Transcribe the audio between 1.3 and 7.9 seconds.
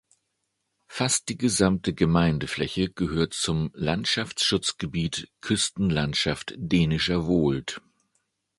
gesamte Gemeindefläche gehört zum „Landschaftsschutzgebiet Küstenlandschaft Dänischer Wohld“.